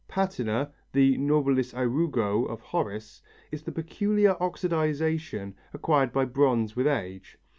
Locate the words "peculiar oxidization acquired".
3.71-6.11